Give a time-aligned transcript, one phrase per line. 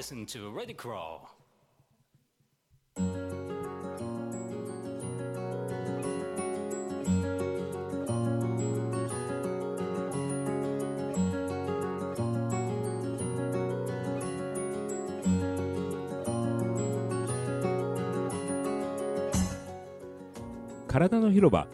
[0.00, 1.28] listen to Ready Crawl.
[20.88, 21.66] 体の広場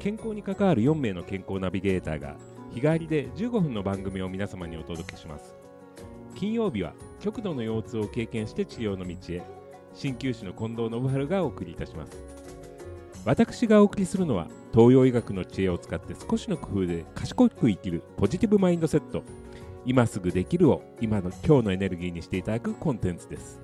[0.00, 2.36] 健康に関わる4名の健康ナビゲーターが
[2.72, 5.63] 日帰りで15分の番組を皆様にお届けします
[6.34, 9.42] 金曜日は極度の腰痛を経験して治療の道へ。
[9.94, 12.12] 鍼灸師の近藤信春がお送りいたします。
[13.24, 19.22] 私がお送りするのは東洋医学の知恵を使って少しの工夫で賢く生きるポジティブマインドセット。
[19.86, 23.63] 今すぐできるを今の今日のエネルギーにしていただくコンテンツです。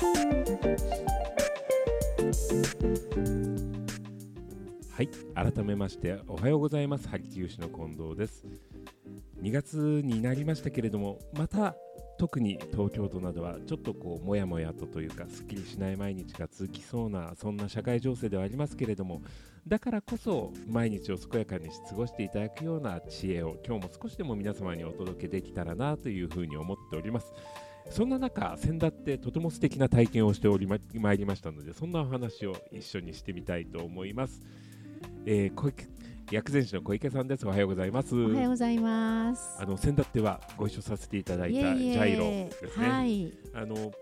[0.00, 0.06] は
[5.02, 7.06] い改めましておはようございます。
[7.08, 8.46] 針灸師の近藤です。
[9.42, 11.74] 2月になりましたけれどもまた
[12.18, 19.22] 特に東京都などはちょっとこうもやもやとというかすっきりしない毎日が続きそうなそんな社会情勢ではありますけれども
[19.66, 27.32] だからこそ毎日を健やかに過ごしていただくような知恵を今日も少しでも皆様にお届けできたらなというふうに思っております。
[27.90, 34.40] そんな中、先だってとても素敵な体験をしておりままいりましたので、そんなお話を一緒にしてみたいと思います。
[35.26, 35.86] えー、小池
[36.30, 37.46] 薬膳師の小池さんです。
[37.46, 38.14] おはようございます。
[38.14, 39.60] おはようございます。
[39.60, 42.88] あの先だってはご一緒させていただいたジャイロですね。
[42.88, 43.92] はい、あの、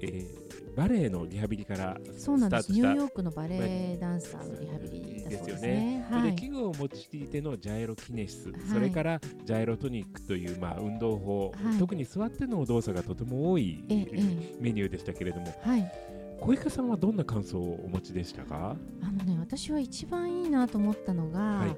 [0.00, 2.72] えーバレエのリハビリからそうなんです。
[2.72, 6.06] ニューヨークのバレエダンサーのリハビリだそうですね。
[6.08, 6.36] そはい。
[6.36, 8.60] 器具を用いてのジャイロキネシス、はい。
[8.72, 11.78] それからジャイロトニックという、まあ、運動法、はい。
[11.78, 15.92] 特に座っての動作がとても多いえええメニューでしたけれども、はい。
[16.40, 18.76] 小池さんはどんな感想をお持ちでしたか？
[19.02, 21.76] あのね、私は一番いいなと思ったのが、はい。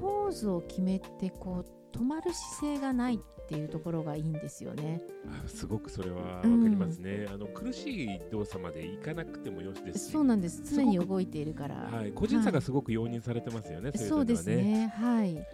[0.00, 5.02] ポーズを決めてこう止まる姿勢がないっていうところがいいんですよね。
[5.26, 10.62] あすごくそれはわかりますね、あの苦しい動作までいかなくてもよしですしそうなんです。
[10.74, 11.76] 常に動いているから。
[11.76, 14.56] はい、個人差がすごく容認されてますよね、そそうういうですね。
[14.56, 14.86] ね。
[14.88, 15.46] はい。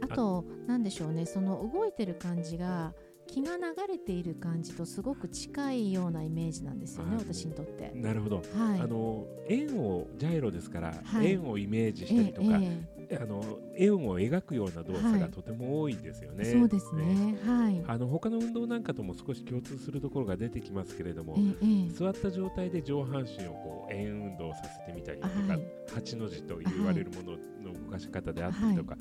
[0.00, 2.94] あと、なんでしょうね、その動いてる感じが
[3.26, 7.92] 気が流れている感じとすごく近いようなイメージなんですよね、あ私にとって。
[7.94, 8.80] なるほど、はい。
[8.80, 13.42] あの円をジャイロですから、はい円をイメージしたりとか、ええあの
[13.76, 16.44] 円を描くような動作はいがとても多いですよね。
[16.44, 17.38] そうですね。
[17.46, 17.82] はい。
[17.86, 25.62] あの他の運動なんかとも少し共通するところが出てきますけれども、ええええ座った状態で上半身をこう円運動させてみたりとか、はい
[25.94, 27.32] 八の字と言われるもの
[27.72, 28.96] の動かし方であったりとか、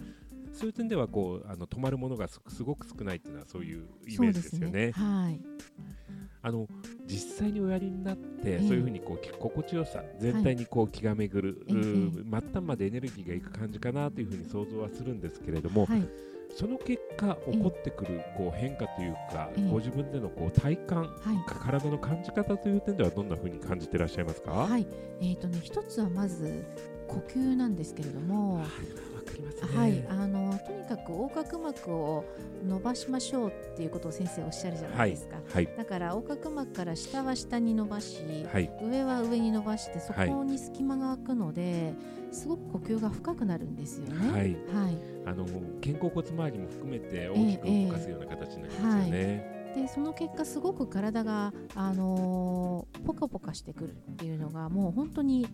[0.53, 4.91] そういう点ではこうあの止まるものがすすごく少ないというのはそういうイメージですよね。
[4.91, 5.39] はい。
[6.41, 6.67] あの
[7.05, 16.07] 実際におやりになって、ええそういうふうにこうき心地よさ全体にこう気が巡る、ええうー末端までエネルギーがいく感じかなというふうに想像はするんですけれども、はい。
[16.55, 21.45] その結果起こってくるこう変化というか、ええご自分でのこう体感はい。
[21.47, 24.87] 体の感じ方という点ではどんなふうに感じていらっしゃいますか、はいはい。
[25.21, 26.65] えっ、とね、一つはまず
[27.07, 28.63] 呼吸なんですけれども。
[29.41, 29.77] ますね。
[29.77, 32.25] はい、あのとにかく横隔膜を
[32.65, 38.19] 伸ばしましょうっていうことを先生おっしゃるじゃないですか、はいだから横隔膜から下は下に伸ばし、
[38.51, 38.69] はい。
[38.81, 40.29] 上は上に伸ばしてそはい。
[40.29, 41.93] こに隙間が空くので、
[42.31, 44.31] すごく呼吸が深くなるんですよね。
[44.31, 44.41] はい。
[44.41, 44.57] はい。
[45.25, 45.45] あの
[45.83, 49.57] 肩甲骨周りも含めて大きく動かすような形になりますよね。
[49.75, 55.47] でその結果すごく体が、あのーポカポカしてくるっていうのがもう本当に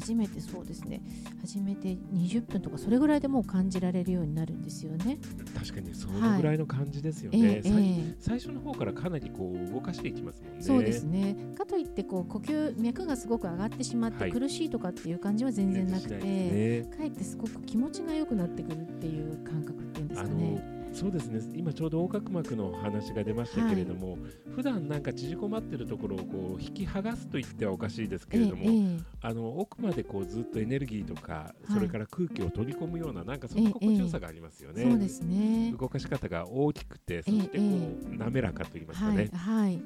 [0.00, 1.02] 初めてそうですね
[1.40, 5.18] 初めて20分とかそれぐらいでもう感じられるようになるんですよね。
[5.58, 7.38] 確かにそのぐらいの感じですよね。
[7.38, 10.62] ええ最ええ最初の方からかなりこう動かしていきますもんね。
[10.62, 20.79] そうですねかといってこう呼吸脈がすごく上がってしまっはいて苦しいとかっていう感じは全然なくて、しないねかえってすごく気持ちが良くなってくるっていう感覚っていうんですあかね。
[20.90, 21.40] のそうですね。
[21.54, 24.18] 今ちょうど横隔膜の話が出ましたけれども、
[24.54, 31.72] 普段なんか縮こまってるところをこう引き剥がすと言ってはおかしいですけれども、ええあの奥までこうずっとエネルギーとか、い。
[31.72, 34.82] それから空気を取り込むようななんかその心地よさがありますよね。
[34.82, 35.74] そうですね。
[35.78, 37.64] 動かし方が大きくてそしてこ
[38.12, 39.30] う、滑らかと言いますかはい、ね。
[39.32, 39.82] はい、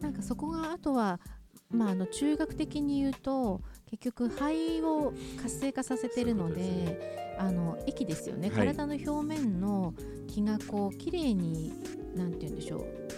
[0.00, 1.20] なんかそこがあとは、
[1.70, 8.56] まあ、あの中学的に言うと結局肺を活性化させてるのであの液ですよね、はい。
[8.58, 9.94] 体の表面の
[10.28, 11.72] 気がこうきれいに
[12.14, 13.10] なんて言うんでしょう。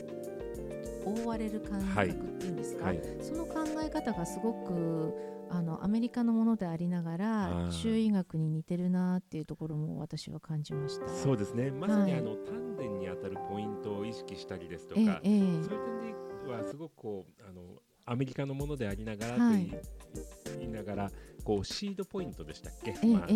[1.04, 5.12] 覆われる感覚っていうんですか、はい、その考え方がすごく
[5.50, 11.08] あのアメリカのものでありながら中医学に似てるなっていうところも私は感じました。
[11.08, 11.72] そうですね。
[11.72, 12.20] まさにはい。
[12.20, 15.40] あの丹田に当たるポイントを意識したりですとええか、ええ。
[15.40, 17.62] そういう点ではすごくこうあの
[18.06, 19.68] アメリカのものでありながらとはい。
[20.60, 21.10] 言い,、ながら
[21.44, 23.26] こうシードポイントでしたっけ、ええまあ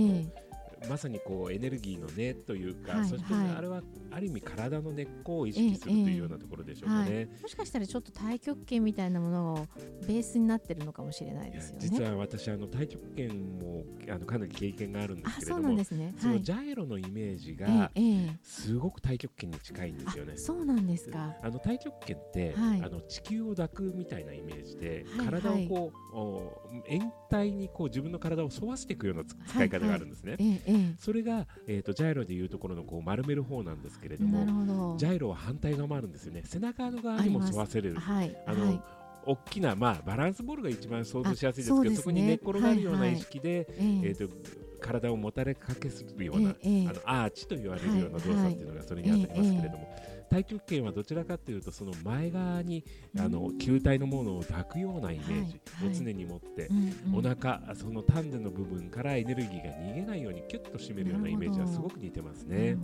[0.89, 7.09] まさにこうエネルギーの根というか、はいそしてはいあれはある意味体の根っこを意識するというようなところでしょうかね。
[7.11, 9.67] えもしかしたらちょっと太極拳みたいなものを
[10.07, 11.81] ベースになってるのかもしれないですよね。
[11.83, 13.29] 実は私あの太極拳
[13.59, 16.15] もあのかなり経験があるんですけれどもなんですね。
[16.19, 16.43] そのはい。
[16.43, 20.39] ジャイロのイメージえがえええすごく太極拳に近いんですよねあ。
[20.39, 21.35] そうなんですか。
[21.43, 30.37] あの太極拳って、はいあの地球を抱くみたいなイメージで、はい体をこう、お円体にこう自分の体を沿わせていくようなつ使い方があるんですね。
[30.39, 30.66] えええ
[30.99, 34.97] それが、えー、とジャイロでいうところのこう丸める方なんですけれえども。
[34.99, 36.43] ジャイロは反対側もあるんですよね。
[36.45, 38.37] 背中の側にも沿わせれるはい。
[38.47, 38.81] あの、はい。
[39.27, 42.03] 大きな、まあ、バランスボールが一番想像しやすいですけどそすね。
[42.05, 43.09] こに寝っ転がるようなはい。
[43.11, 43.19] はい。
[43.19, 44.33] 意識で、えええー、と
[44.81, 49.89] 体をもたれかけするような、ええええあのアーチと言われるような動作っていうのがそれに当たりますけれども、
[50.31, 52.85] 太極拳はどちらかというとその前側に
[53.19, 56.69] あの球体のものを抱くようなイメージを常に持って、
[57.15, 62.77] お腹その丹田の部分からエネルギーが逃げないようにキュッと締めるようなイメージはすごく似てますね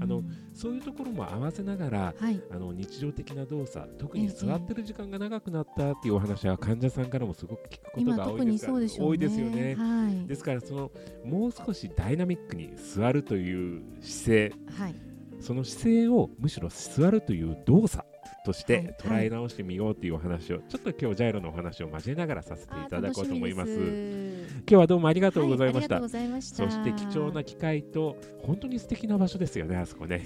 [0.00, 2.40] あのうんそういうところも合わせながらはい。
[2.50, 8.88] あの日常的な動作特にええ座ってる時間が長くなったっていうお話は患者さんからもすごく聞くこと今が多いですかね。
[8.98, 9.74] 多いですよね。
[9.76, 10.26] はい。
[10.26, 10.90] ですからその
[11.24, 15.07] もう少しダイナミックに座るという姿勢はい。
[15.40, 18.04] その姿勢をむしろ座るという動作
[18.44, 23.70] としはいて捉え直してみようというお話を、ちょっと今日ジャイロのお話を交えながらさせていただこうと思います。
[23.70, 26.00] 今日はどうもありがとうございました。
[26.00, 26.56] はいました。
[26.56, 30.24] そして貴重な機会と本当に素敵な場所ですよねあそこね。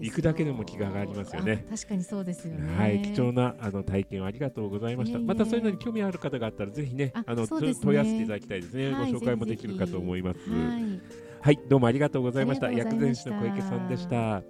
[0.00, 2.76] 行くだけでも気が上がりますよねあ確かにそうですよね。
[2.76, 5.18] はい、貴重なあの体験をありがとうございました。
[5.18, 8.92] いえいえまたそういうのに興味ある方があったら、ぜひね、ああの、ね問い合わせていただきたいですね。
[8.92, 10.38] はいご紹介もできるかと思います。
[10.50, 11.25] はい。
[11.46, 12.72] はい、どうもありがとうございました。
[12.72, 14.16] 薬膳師の小池さんでした。
[14.16, 14.42] は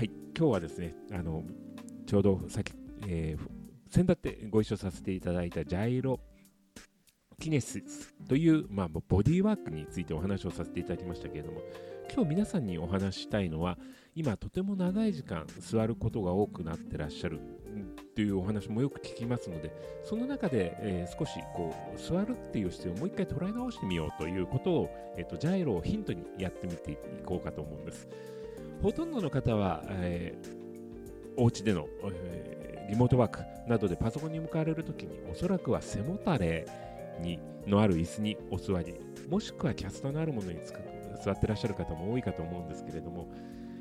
[0.00, 0.08] い、
[0.38, 1.42] 今日はですね、あの
[2.06, 2.72] ちょうど先、
[3.08, 6.20] えー、先だってご一緒させていただいたジャイロ
[7.40, 11.60] キネシスという、まあ、ボディーワークについてお話をさせていただきましたけれども、
[12.14, 13.76] 今日皆さんにお話ししたいのは、
[14.14, 17.40] 今とても長い時間座ることが多くなってらっしゃる
[18.14, 19.72] というお話もよく聞きますので、
[20.04, 28.08] その中で、えー少しこう座るっていう姿勢をもう一回捉え直してみようということを、えっとジャイロをヒントにやってみていこうかと思うんです。
[28.82, 30.60] ほとんどの方は、えー
[31.36, 32.60] お家での、えー
[32.90, 36.66] リモートワークなどでパソコンに向かわれるときにおそらくは背もたれ
[37.20, 38.96] にのある椅子にお座り
[39.28, 40.58] もしくはキャストのあるものに
[41.24, 43.28] 座ってらっしゃる方も多いかと思うんですけれども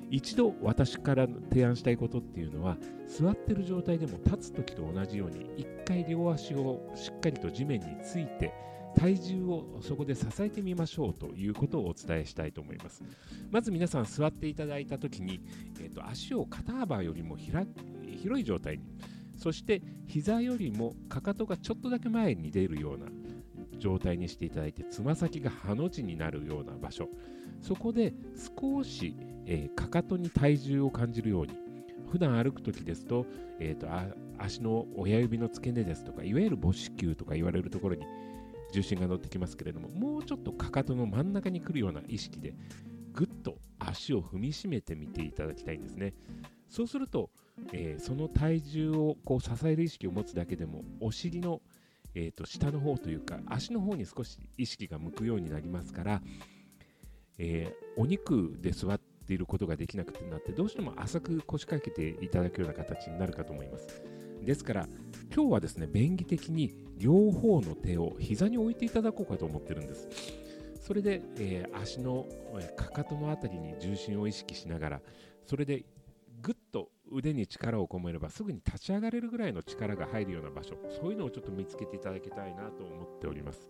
[0.09, 2.77] 一度私から提案したいことっていうのは
[3.07, 8.53] 座ってる状態でも立つ時と同じように一回両足をしっかりと地面について
[8.95, 13.03] 体重をそこで支えてみましょうということをお伝えしたいと思います。
[13.51, 15.39] まず皆さん座っていただいた時に、
[15.79, 18.83] えー、と足を肩幅よりも広い状態に
[19.37, 23.05] そして膝よりもかかとがちょっとだけ前に出るような
[23.77, 27.09] 状態にしていただいてつま先がハの字になるような場所。
[27.61, 28.13] そこで
[28.59, 31.53] 少し、えーかかとに体重を感じるように。
[32.11, 33.25] 普段歩く時ですと,、
[33.59, 34.07] えーとあ
[34.39, 38.05] 足の親指の付け根ですとかいわゆる母子球とか言われるところに
[38.73, 42.55] 重心が乗ってきますけれどももうちょっとかかとの真ん中に来るような意識で
[43.13, 46.13] ぐっと足を踏みしめてみていただきたいんですね。
[46.67, 47.29] そうすると、
[47.73, 51.61] えーその体重をこう支える意識を持つだけでもお尻の、
[52.15, 56.21] えーと下の方というか足の方に少し意識が向くようになりますから、
[57.37, 64.01] えーお肉で座っていることができなくてなってどうしても浅く腰掛けていただくような形になるかと思います。
[64.41, 64.87] ですから
[65.35, 70.07] 今日はですね便宜的に両方の手を膝に置いていただこうかと思ってるんです。
[70.81, 72.25] それで、えー足の
[72.75, 75.01] かかとのあたりに重心を意識しながら
[75.45, 75.83] それで
[77.11, 83.69] 腕に力を込めればすぐに立ち上がれるぐらいの力が入るような場所そういうのをちょっと見つけていただきたいなと思っております。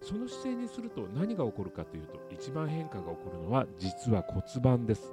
[0.00, 5.12] その姿勢にすると何が起こるかというと一番変化が起こるのは実は骨盤です。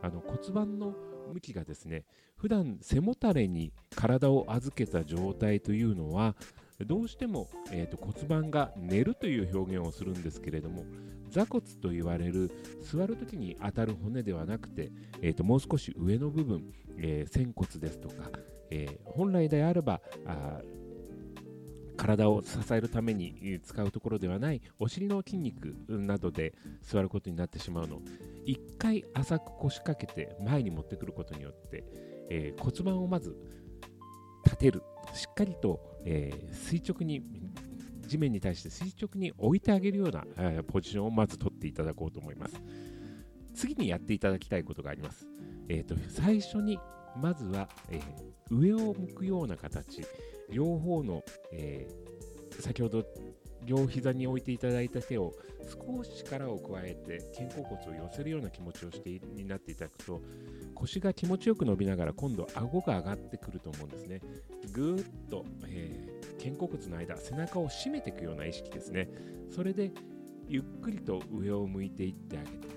[0.00, 0.94] あの骨盤の
[1.32, 2.04] 向きがですね
[2.36, 6.36] 普段背もたれに体を預けた状態というのは
[6.86, 10.84] どうしても、えーと骨盤が寝るという表現をするんですけれども
[11.28, 12.50] 座骨と言われる
[12.82, 18.30] 座るときに当たる骨ではなくて、えーともう少し上の部分、えー仙骨ですとか、
[18.70, 20.60] えー本来であればあ
[21.96, 28.00] 体を支えるために使うところではないお尻の筋肉などで座ることになってしまうの。
[28.46, 31.84] 一回浅く腰掛けて前に持ってくることによって、
[32.30, 33.36] えー骨盤をまず
[34.44, 34.82] 立てる。
[35.12, 37.22] しっかりと、えー、垂直に
[38.06, 42.60] 地面に対して垂直に置いてあげるような、え、ポジションをまず取っていただこうと思います。
[43.54, 45.26] 次にやっていただきたいことがあります、
[45.68, 46.78] えーと、最初に
[47.20, 48.02] まずは、えー、
[48.50, 50.02] 上を向くような形。
[50.50, 53.04] 両方の、えー、先ほど
[53.64, 55.34] 両膝に置いていただいた手を
[55.68, 60.22] 少し力を加えて肩甲骨を寄せるような気持ちをしてになっていただくと
[60.80, 64.20] 腰が気持ちよく伸びながら今度顎が上がってくると思うんですね。
[64.72, 69.08] ぐーっと、えー、肩甲骨の間背中を締めていくような意識ですね。
[69.50, 69.90] それで
[70.46, 72.68] ゆっくりと上を向いていってあげて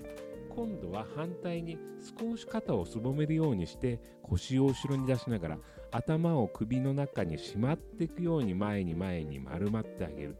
[0.50, 1.78] 今度は反対に
[2.20, 5.58] 少し肩をすぼめるようにして腰を後ろに出しながら
[5.90, 10.36] 頭を首の中にしまっていくように前に前に丸まってあげる。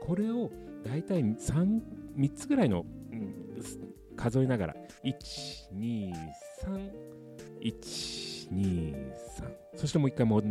[0.00, 0.50] これを
[0.84, 1.80] だいたい 3,
[2.16, 3.62] 3つぐらいの、うん、
[4.16, 6.12] 数えながら123
[7.60, 9.22] 123
[9.76, 10.42] そしてもう一回も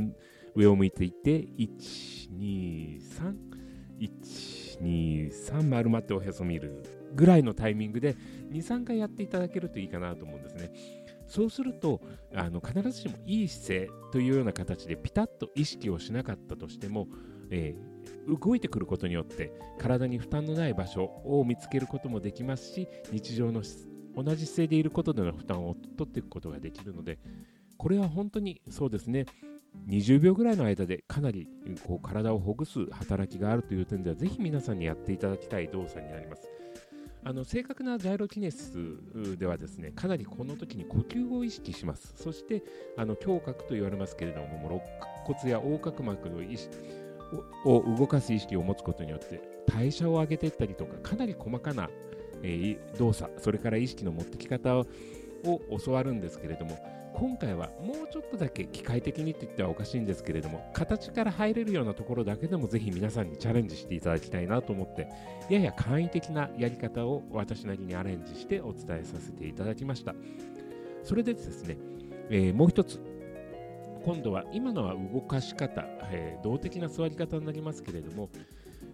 [0.56, 3.36] 上を向いていって123
[4.00, 8.16] 123丸まっておへそ見るぐらいのタイミングで
[8.52, 10.72] 23回やっていただけるといいかなと思うんですね。
[11.28, 12.02] そうすると
[12.34, 17.08] あの必ずしもいい姿勢というような形でピタッと意識をしなかったとしても、
[17.50, 23.64] えー、動いてくることによって体に負担のない場所を見つけることもできますし日常の
[24.16, 27.20] 同じ姿勢でいることでの負担を取っていくことができるので
[27.78, 29.26] これは本当にそうですね
[29.88, 31.48] 20秒ぐらいの間でかなり
[31.86, 36.50] こう体をほぐす働きがあるという点ではぜひ皆さんにやっていただきたい動作になります。
[37.24, 38.74] あの正確なジャイロキネス
[39.38, 42.64] ではですねかなりこの時に呼吸を意識しますそして
[42.98, 44.82] あの胸郭と言われますけれども肋
[45.26, 46.76] 骨や横隔膜の意識
[47.64, 51.90] を動かす意識を持つことによって代謝を上げていったりとかかなり細かな、
[52.44, 54.88] えー、動作それから意識の持ってき方を
[55.86, 56.80] 教わるんですけれども
[57.14, 65.08] 今回はもうちょっとだけ機械的にって言ってはおかしいんですけれども形から入れるようなところだけでもぜひ皆さんにチャレンジしていただきたいなと思って
[65.50, 70.16] やや簡易的なやり方を私なりにアレンジしてお伝えさせていただきました。
[71.04, 71.78] それでですね、
[72.30, 73.00] えー、もう一つ
[74.04, 78.30] 今度は今のは動かし方、えー、動的な座り方になりますけれども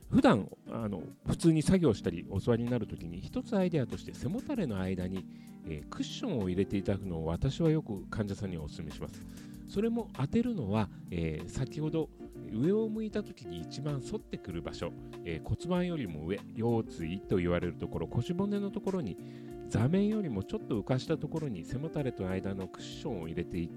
[0.09, 5.25] 普段あの普通に作業したりお座りになるときに一つアイデアとして背もたれの間に、
[5.67, 9.21] えー、クッションを入れていただくのを私はよく患者さんにお勧めします。
[9.67, 12.09] それも当てるのは、えー、先ほど
[12.53, 14.91] 上を向いた時に一番反ってくる場所、
[15.25, 19.17] えー、骨盤よりも上腰椎と言われるところ腰骨のところに
[19.67, 23.69] 座面よりもちょっと浮かしたところに背もたれと間のクッションを入れてい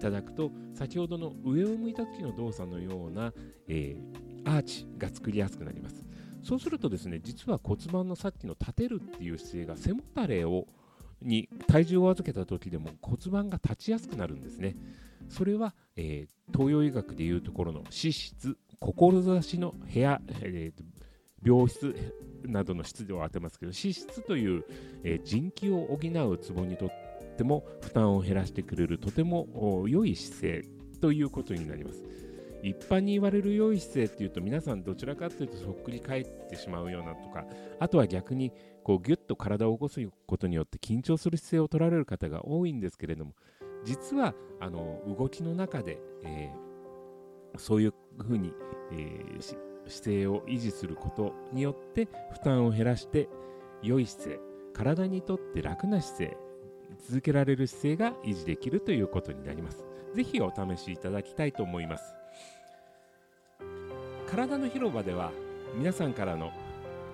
[0.00, 3.32] ただくと先ほどの上を向いた時の動作のような、
[3.68, 6.04] えー、アーチが作りやすくなります
[6.42, 10.66] そうするとですね実は骨盤のさっきの立てるっていう姿勢が背もたれを
[11.22, 14.76] に体重を預けた時でも骨盤が立ちやすくなるんですね。
[15.28, 20.84] それは、えー、東洋医学でいうところの脂質、志の部屋、えー、
[21.44, 21.94] 病室
[22.44, 24.64] などの質では当てますけど、脂質という、
[25.04, 26.90] えー、人気を補うツボにとっ
[27.36, 30.62] ても負担を減らしてくれるとても良い姿勢
[31.00, 32.27] ということになります。
[32.62, 37.44] 一般に言われる良い姿勢っていうと皆さんどちらかというとそっくり返ってしまうようなとか
[37.78, 43.34] あとは逆にこうギュッと体を起こすことによって緊張する姿勢を取られる方が多いんですけれども
[43.84, 48.52] 実はあの動きの中で、えー、そういうふうに、
[48.92, 49.42] えー、
[49.86, 53.28] 姿勢を維持することによって負担を減らして
[53.82, 54.40] 良い姿勢
[54.74, 56.48] 体にとって楽な姿勢
[57.06, 59.84] 続けられる姿勢が維持できるということになります。
[60.14, 62.17] ぜひお試しいただきたいと思います。
[64.30, 65.32] 体の広場では
[65.74, 66.52] 皆さんからの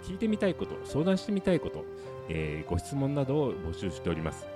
[0.02, 1.84] 聞いてみたいこと相談してみたいこと、
[2.28, 4.46] えー、ご質問などを募集しております。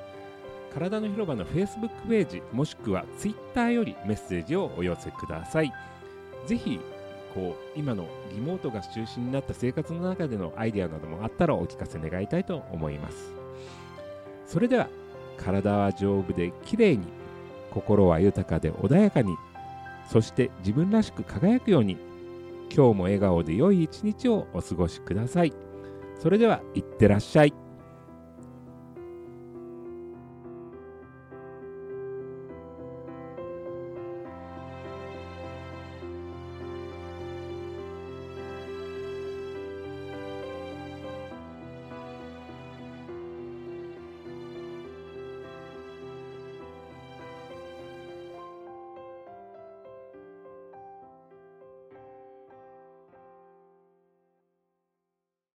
[0.74, 5.72] 体の広場の Facebook ページもしくは Twitter よりメッセージをお寄せください。
[6.46, 6.80] ぜひ
[7.32, 13.32] こう今のリモートが中心になった生活の中でのアイデアなどもあったらお聞かせ願いたいと思います。
[14.46, 14.88] それでは
[15.36, 17.04] 体は丈夫できれいに
[17.70, 19.36] 心は豊かで穏やかに
[20.10, 22.07] そして自分らしく輝くように
[22.74, 25.52] 今日も笑顔で良い一日をお過ごしください。
[26.18, 27.67] それでは、いってらっしゃい。